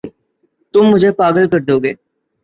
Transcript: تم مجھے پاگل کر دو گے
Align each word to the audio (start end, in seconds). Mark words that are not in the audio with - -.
تم 0.73 0.83
مجھے 0.91 1.11
پاگل 1.11 1.45
کر 1.51 1.59
دو 1.67 1.75
گے 1.83 1.93